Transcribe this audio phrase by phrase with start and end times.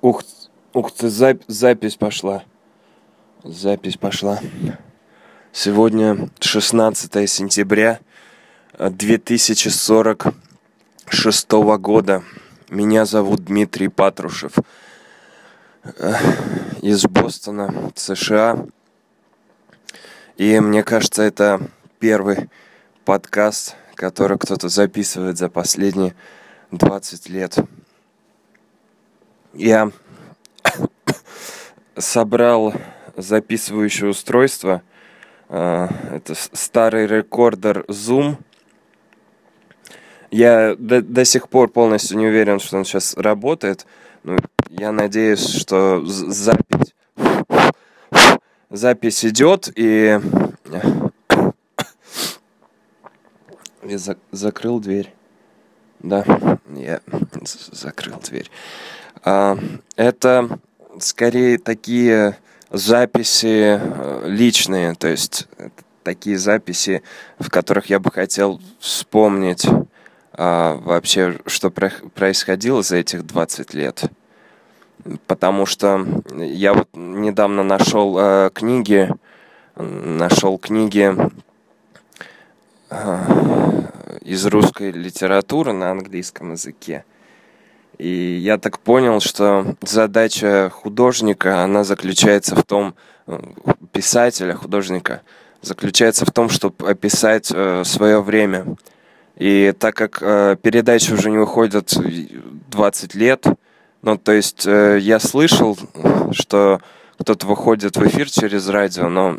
[0.00, 0.22] Ух,
[0.74, 2.44] ух ты, зап- запись пошла.
[3.42, 4.38] Запись пошла.
[5.50, 7.98] Сегодня 16 сентября
[8.78, 11.50] 2046
[11.80, 12.22] года.
[12.68, 14.52] Меня зовут Дмитрий Патрушев.
[16.80, 18.64] Из Бостона, США.
[20.36, 21.60] И мне кажется, это
[21.98, 22.48] первый
[23.04, 26.14] подкаст, который кто-то записывает за последние
[26.70, 27.58] 20 лет
[29.58, 29.90] я
[31.96, 32.72] собрал
[33.16, 34.82] записывающее устройство.
[35.48, 38.36] А, это старый рекордер Zoom.
[40.30, 43.86] Я до, до сих пор полностью не уверен, что он сейчас работает.
[44.22, 44.36] Но
[44.68, 46.94] я надеюсь, что запись,
[48.70, 50.20] запись идет и...
[53.84, 55.14] Я за, закрыл дверь.
[56.00, 56.24] Да,
[56.76, 57.00] я
[57.72, 58.50] закрыл дверь.
[59.22, 59.58] А,
[59.96, 60.58] это
[61.00, 62.36] скорее такие
[62.70, 65.48] записи э, личные, то есть
[66.02, 67.02] такие записи,
[67.38, 69.66] в которых я бы хотел вспомнить
[70.32, 74.04] а, вообще, что происходило за этих 20 лет.
[75.26, 79.08] Потому что я вот недавно нашел э, книги,
[79.76, 81.14] нашел книги
[82.90, 83.18] э,
[84.22, 87.04] из русской литературы на английском языке.
[87.98, 92.94] И я так понял, что задача художника, она заключается в том,
[93.26, 93.38] э,
[93.92, 95.22] писателя, художника,
[95.62, 98.76] заключается в том, чтобы описать э, свое время.
[99.36, 101.92] И так как э, передачи уже не выходят
[102.70, 103.46] 20 лет,
[104.02, 105.76] ну, то есть э, я слышал,
[106.30, 106.80] что
[107.18, 109.38] кто-то выходит в эфир через радио, но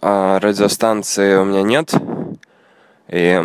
[0.00, 1.92] э, радиостанции у меня нет.
[3.08, 3.42] И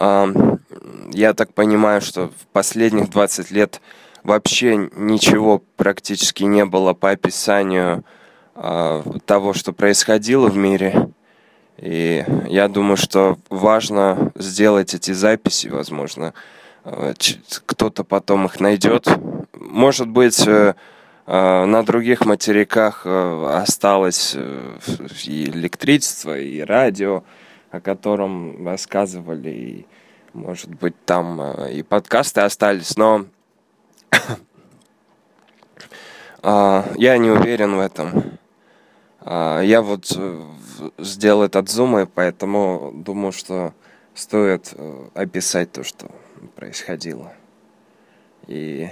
[0.00, 3.80] Я так понимаю, что в последних 20 лет
[4.22, 8.04] вообще ничего практически не было по описанию
[8.54, 11.10] а, того, что происходило в мире.
[11.78, 16.34] И я думаю, что важно сделать эти записи, возможно,
[16.84, 17.12] а,
[17.66, 19.08] кто-то потом их найдет.
[19.54, 20.74] Может быть, э,
[21.26, 24.78] а, на других материках э, осталось э,
[25.24, 27.22] и электричество, и радио,
[27.70, 29.86] о котором рассказывали, и,
[30.32, 33.26] может быть, там э, и подкасты остались, но
[36.42, 38.38] а, я не уверен в этом.
[39.20, 40.42] А, я вот э,
[40.98, 43.72] сделал этот зум, и поэтому думаю, что
[44.14, 46.10] стоит э, описать то, что
[46.56, 47.32] происходило.
[48.48, 48.88] И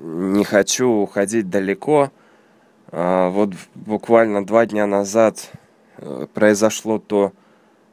[0.00, 2.10] не хочу уходить далеко.
[2.90, 5.52] А, вот буквально два дня назад
[6.32, 7.34] произошло то,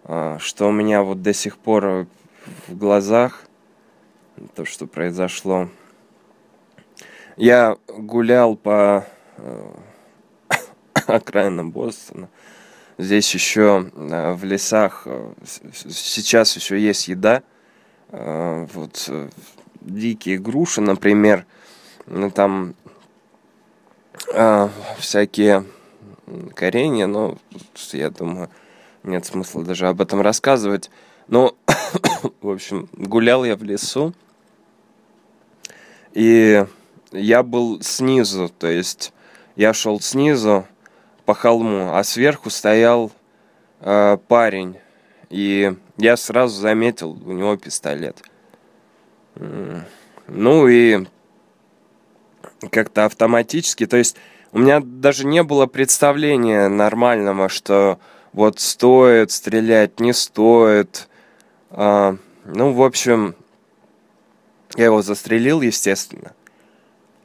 [0.08, 2.08] что у меня вот до сих пор
[2.68, 3.44] в глазах,
[4.56, 5.70] то, что произошло.
[7.36, 9.06] Я гулял по
[9.38, 9.72] э,
[11.08, 12.30] окраинам Бостона.
[12.98, 17.44] Здесь еще э, в лесах э, сейчас еще есть еда.
[18.10, 19.12] Вот
[19.82, 21.46] дикие груши, например,
[22.06, 22.74] ну, там
[24.98, 25.66] всякие
[26.56, 27.38] коренья, но
[27.92, 28.50] я думаю,
[29.08, 30.90] нет смысла даже об этом рассказывать.
[31.28, 31.56] Но,
[32.42, 34.14] в общем, гулял я в лесу,
[36.14, 36.66] и
[37.12, 39.14] я был снизу, то есть
[39.56, 40.66] я шел снизу
[41.26, 43.12] по холму, а сверху стоял
[43.82, 44.78] э, парень,
[45.30, 48.22] и я сразу заметил у него пистолет.
[49.36, 51.06] Ну и
[52.72, 54.16] как-то автоматически, то есть
[54.52, 58.00] у меня даже не было представления нормального, что
[58.38, 61.10] вот стоит стрелять, не стоит.
[61.72, 63.36] А, ну, в общем,
[64.76, 66.34] я его застрелил, естественно.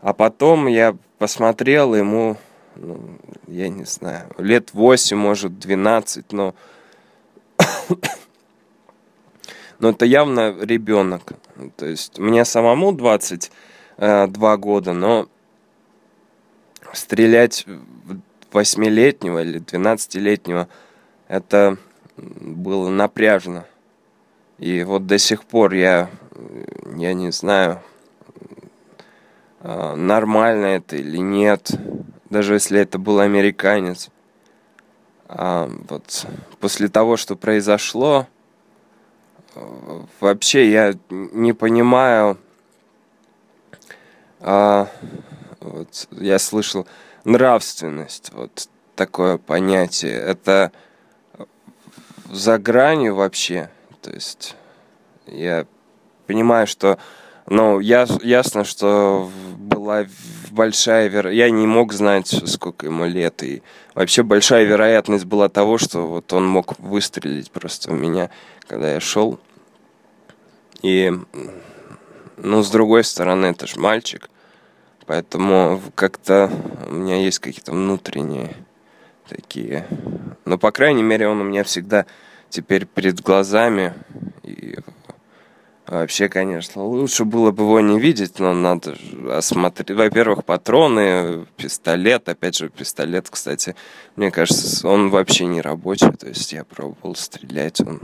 [0.01, 2.39] А потом я посмотрел ему,
[2.77, 6.55] ну, я не знаю, лет 8, может, 12, но...
[9.81, 11.35] но это явно ребенок.
[11.77, 15.29] То есть мне самому 22 года, но
[16.95, 17.67] стрелять
[18.51, 20.69] восьмилетнего или двенадцатилетнего
[21.33, 21.79] это
[22.17, 23.65] было напряжно.
[24.59, 26.11] И вот до сих пор я,
[26.95, 27.81] я не знаю,
[29.61, 31.71] а, нормально это или нет,
[32.29, 34.11] даже если это был американец.
[35.27, 36.27] А вот
[36.61, 38.27] после того, что произошло,
[40.21, 42.37] вообще я не понимаю,
[44.39, 44.87] а,
[45.61, 46.87] вот я слышал
[47.25, 50.13] нравственность, вот такое понятие.
[50.13, 50.73] Это
[52.31, 53.71] за гранью вообще.
[54.01, 54.57] То есть
[55.27, 55.67] я
[56.27, 56.99] понимаю, что,
[57.47, 60.07] ну, я, ясно, что была
[60.51, 63.63] большая вероятность, я не мог знать, сколько ему лет, и
[63.95, 68.31] вообще большая вероятность была того, что вот он мог выстрелить просто в меня,
[68.67, 69.41] когда я шел.
[70.83, 71.13] И,
[72.37, 74.29] ну, с другой стороны, это же мальчик,
[75.07, 76.51] поэтому как-то
[76.89, 78.57] у меня есть какие-то внутренние
[79.35, 79.87] такие,
[80.45, 82.07] ну, по крайней мере, он у меня всегда
[82.51, 83.95] теперь перед глазами,
[84.43, 84.77] и
[85.93, 88.97] Вообще, конечно, лучше было бы его не видеть, но надо
[89.31, 89.91] осмотреть.
[89.91, 92.31] Во-первых, патроны, пистолет.
[92.31, 93.77] Опять же, пистолет, кстати,
[94.17, 96.11] мне кажется, он вообще не рабочий.
[96.13, 98.01] То есть я пробовал стрелять, он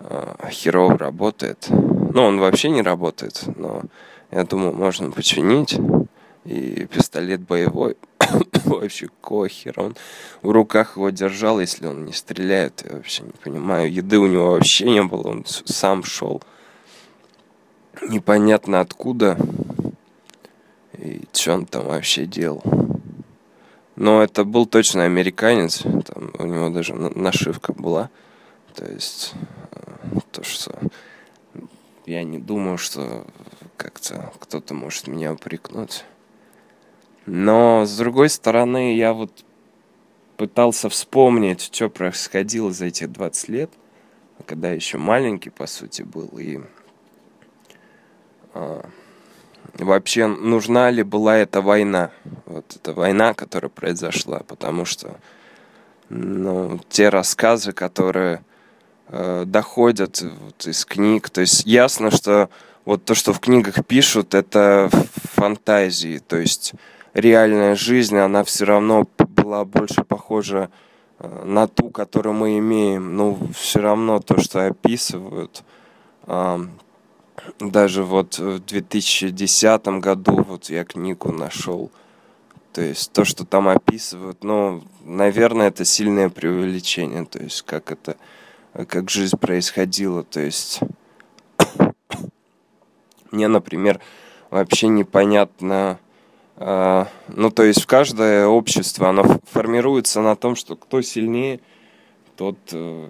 [0.00, 1.68] э, херово работает.
[1.68, 3.82] Ну, он вообще не работает, но
[4.32, 5.78] я думаю, можно починить.
[6.44, 7.96] И пистолет боевой
[8.64, 9.78] вообще кохер.
[9.78, 9.96] Он
[10.42, 12.84] в руках его держал, если он не стреляет.
[12.88, 13.92] Я вообще не понимаю.
[13.92, 16.42] Еды у него вообще не было, он сам шел
[18.08, 19.38] непонятно откуда
[20.98, 22.62] и что он там вообще делал.
[23.96, 28.10] Но это был точно американец, там у него даже нашивка была.
[28.74, 29.34] То есть
[29.72, 30.78] э, то, что
[32.06, 33.26] я не думаю, что
[33.76, 36.04] как-то кто-то может меня упрекнуть.
[37.26, 39.44] Но с другой стороны, я вот
[40.36, 43.70] пытался вспомнить, что происходило за эти 20 лет,
[44.46, 46.28] когда еще маленький, по сути, был.
[46.38, 46.60] И
[48.54, 48.84] а,
[49.74, 52.10] вообще нужна ли была эта война.
[52.46, 55.20] Вот эта война, которая произошла, потому что
[56.08, 58.42] ну, те рассказы, которые
[59.08, 62.50] э, доходят вот из книг, то есть ясно, что
[62.84, 64.90] вот то, что в книгах пишут, это
[65.34, 66.74] фантазии, то есть
[67.14, 70.70] реальная жизнь, она все равно была больше похожа
[71.18, 73.16] э, на ту, которую мы имеем.
[73.16, 75.64] Ну, все равно то, что описывают,
[77.58, 81.90] даже вот в 2010 году вот я книгу нашел.
[82.72, 87.26] То есть то, что там описывают, ну, наверное, это сильное преувеличение.
[87.26, 88.16] То есть как это,
[88.86, 90.22] как жизнь происходила.
[90.22, 90.80] То есть
[93.30, 94.00] мне, например,
[94.50, 95.98] вообще непонятно,
[97.28, 101.60] ну, то есть в каждое общество, оно формируется на том, что кто сильнее–
[102.36, 103.08] тот э,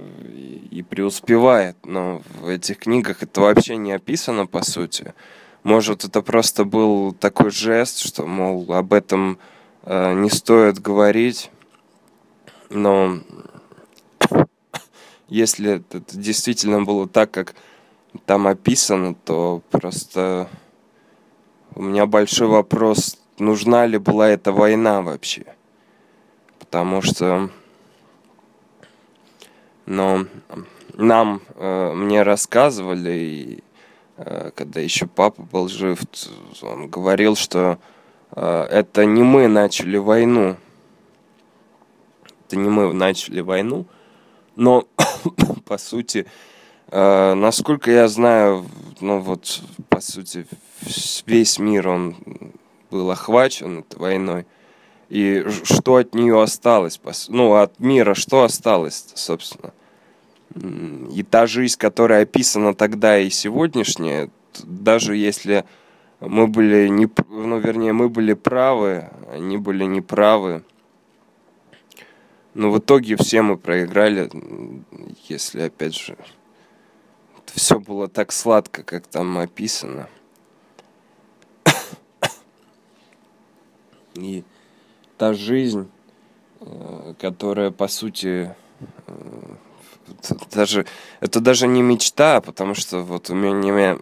[0.70, 1.76] и преуспевает.
[1.84, 5.14] Но в этих книгах это вообще не описано, по сути.
[5.62, 9.38] Может, это просто был такой жест, что, мол, об этом
[9.84, 11.50] э, не стоит говорить.
[12.68, 13.20] Но
[15.28, 17.54] если это действительно было так, как
[18.26, 20.48] там описано, то просто
[21.74, 25.44] у меня большой вопрос, нужна ли была эта война вообще.
[26.58, 27.50] Потому что
[29.86, 30.26] но
[30.94, 33.64] нам, э, мне рассказывали, и,
[34.16, 36.00] э, когда еще папа был жив,
[36.62, 37.78] он говорил, что
[38.34, 40.56] э, это не мы начали войну.
[42.46, 43.86] Это не мы начали войну,
[44.56, 44.86] но
[45.64, 46.26] по сути,
[46.88, 48.66] э, насколько я знаю,
[49.00, 50.46] ну вот, по сути,
[51.26, 52.16] весь мир, он
[52.92, 54.46] был охвачен этой войной.
[55.08, 57.00] И что от нее осталось?
[57.28, 59.72] Ну, от мира что осталось, собственно?
[60.54, 64.30] И та жизнь, которая описана тогда и сегодняшняя,
[64.62, 65.64] даже если
[66.20, 70.62] мы были не, ну, вернее, мы были правы, они были неправы,
[72.54, 74.30] но в итоге все мы проиграли,
[75.28, 76.16] если, опять же,
[77.46, 80.08] все было так сладко, как там описано.
[84.14, 84.44] И
[85.18, 85.90] та жизнь,
[86.60, 88.54] э, которая, по сути,
[89.06, 89.12] э,
[90.52, 90.86] даже
[91.20, 93.98] это даже не мечта, потому что вот у меня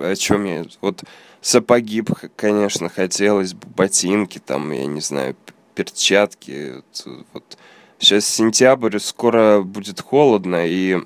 [0.00, 1.04] о чем я вот
[1.40, 2.02] сапоги,
[2.36, 5.36] конечно, хотелось ботинки, там, я не знаю,
[5.74, 6.74] перчатки.
[6.74, 7.58] Вот, вот.
[7.98, 11.00] Сейчас сентябрь, скоро будет холодно, и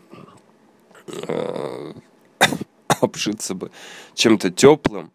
[1.06, 1.92] э,
[3.00, 3.70] обшиться бы
[4.14, 5.10] чем-то теплым.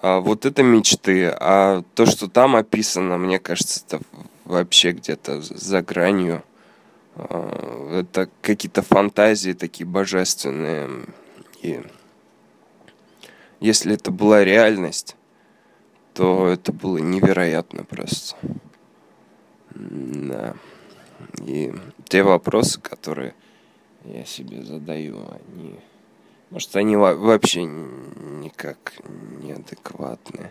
[0.00, 1.28] А вот это мечты.
[1.28, 4.00] А то, что там описано, мне кажется, это
[4.44, 6.42] вообще где-то за гранью.
[7.16, 10.88] А, это какие-то фантазии такие божественные.
[11.62, 11.80] И
[13.60, 15.16] если это была реальность,
[16.14, 18.36] то это было невероятно просто.
[19.74, 20.54] Да.
[21.44, 21.72] И
[22.08, 23.34] те вопросы, которые
[24.04, 25.78] я себе задаю, они...
[26.50, 28.94] Может, они вообще никак
[29.42, 30.50] неадекватные.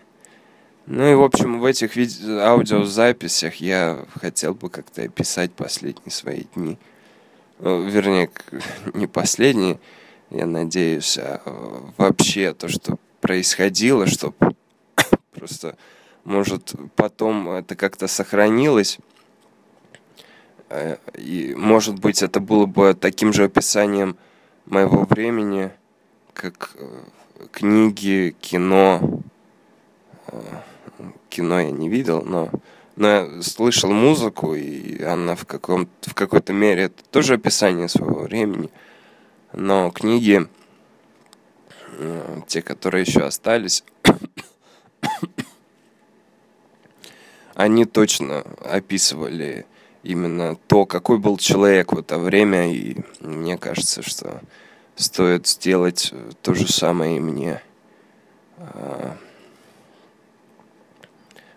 [0.86, 6.78] Ну и, в общем, в этих аудиозаписях я хотел бы как-то описать последние свои дни.
[7.60, 8.30] Ну, вернее,
[8.94, 9.80] не последние.
[10.30, 11.42] я надеюсь, а
[11.98, 14.56] вообще то, что происходило, чтобы
[15.32, 15.76] просто,
[16.24, 19.00] может, потом это как-то сохранилось.
[20.70, 24.16] Э, и, может быть, это было бы таким же описанием
[24.66, 25.72] моего времени,
[26.38, 27.04] как э,
[27.52, 29.22] книги, кино.
[30.28, 30.42] Э,
[31.30, 32.50] кино я не видел, но,
[32.96, 38.22] но я слышал музыку, и она в, каком, в какой-то мере это тоже описание своего
[38.22, 38.70] времени.
[39.54, 40.48] Но книги,
[42.48, 43.84] те, которые еще остались,
[47.56, 49.66] они точно описывали
[50.04, 54.42] именно то, какой был человек в это время, и мне кажется, что
[54.98, 57.62] стоит сделать то же самое и мне.
[58.58, 59.16] А,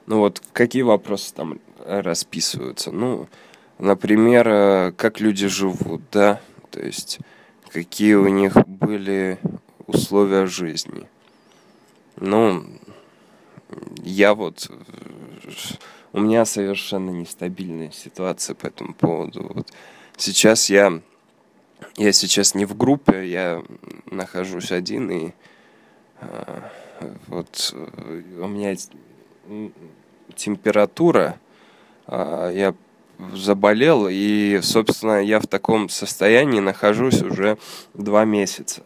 [0.06, 2.92] ну вот, какие вопросы там расписываются?
[2.92, 3.28] Ну,
[3.78, 7.18] например, э, как люди живут, да, то есть
[7.72, 9.38] какие у них были
[9.86, 11.08] условия жизни.
[12.16, 12.64] Ну,
[14.02, 14.70] я вот
[16.12, 19.50] у меня совершенно нестабильная ситуация по этому поводу.
[19.54, 19.72] Вот
[20.16, 21.00] сейчас я,
[22.00, 23.62] я сейчас не в группе, я
[24.10, 25.32] нахожусь один, и
[26.22, 26.60] э,
[27.26, 28.74] вот у меня
[30.34, 31.38] температура,
[32.06, 32.74] э, я
[33.34, 37.58] заболел, и, собственно, я в таком состоянии нахожусь уже
[37.92, 38.82] два месяца.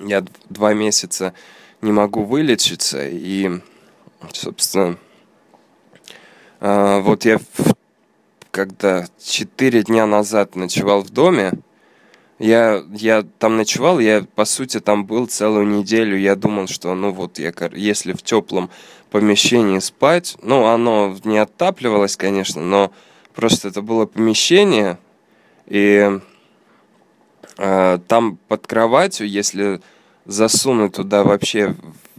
[0.00, 1.32] Я два месяца
[1.80, 3.60] не могу вылечиться, и,
[4.32, 4.98] собственно,
[6.58, 7.38] а, вот я
[8.50, 11.52] когда четыре дня назад ночевал в доме,
[12.38, 16.16] я, я там ночевал, я, по сути, там был целую неделю.
[16.16, 18.70] Я думал, что, ну вот, я, если в теплом
[19.10, 22.92] помещении спать, ну, оно не отапливалось, конечно, но
[23.34, 24.98] просто это было помещение,
[25.66, 26.20] и
[27.56, 29.80] э, там под кроватью, если
[30.24, 31.74] засунуть туда вообще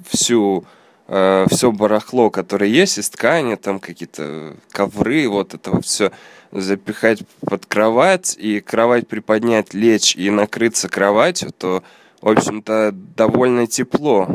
[0.07, 0.65] всю
[1.09, 6.11] э, все барахло, которое есть из ткани, там какие-то ковры, вот это все
[6.51, 11.83] запихать под кровать и кровать приподнять, лечь и накрыться кроватью, то,
[12.21, 14.27] в общем-то, довольно тепло.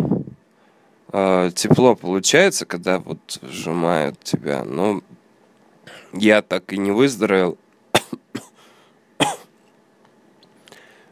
[1.12, 4.64] Э, тепло получается, когда вот сжимают тебя.
[4.64, 5.00] Но
[6.12, 7.56] я так и не выздоровел.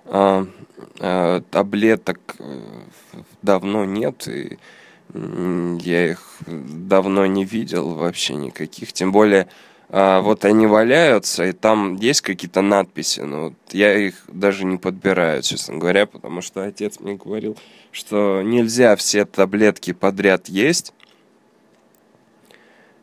[0.07, 0.47] а,
[1.00, 2.61] а, таблеток э,
[3.42, 4.59] давно нет, и
[5.14, 8.92] я их давно не видел вообще никаких.
[8.92, 9.49] Тем более,
[9.88, 14.78] а, вот они валяются, и там есть какие-то надписи, но вот я их даже не
[14.78, 17.59] подбираю, честно говоря, потому что отец мне говорил,
[17.90, 20.95] что нельзя все таблетки подряд есть.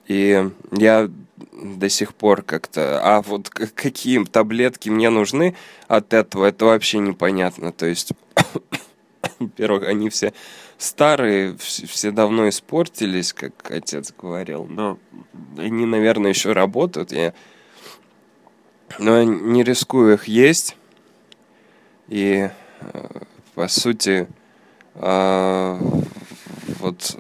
[0.08, 1.10] И я
[1.54, 3.00] до сих пор как-то...
[3.04, 5.56] А вот какие таблетки мне нужны
[5.88, 7.72] от этого, это вообще непонятно.
[7.72, 8.14] То есть,
[9.40, 10.34] во-первых, они все
[10.80, 14.98] старые, все давно испортились, как отец говорил, но
[15.58, 17.12] они, наверное, еще работают.
[17.12, 17.34] Я...
[18.98, 20.76] Но я не рискую их есть.
[22.08, 22.50] И,
[22.82, 23.08] э,
[23.54, 24.28] по сути,
[24.96, 25.78] а,
[26.80, 27.18] вот...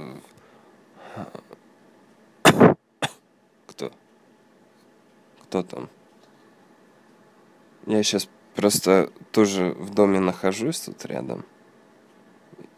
[3.68, 3.92] Кто?
[5.44, 5.89] Кто там?
[7.86, 11.46] Я сейчас просто тоже в доме нахожусь тут рядом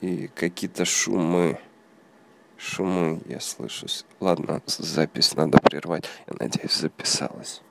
[0.01, 1.59] и какие-то шумы.
[2.57, 3.87] Шумы я слышу.
[4.19, 6.05] Ладно, запись надо прервать.
[6.27, 7.61] Я надеюсь, записалась.